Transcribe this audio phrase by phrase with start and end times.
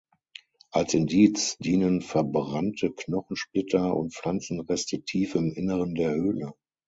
[0.71, 6.53] Als Indiz dienen verbrannte Knochensplitter und Pflanzenreste tief im Inneren der Höhle.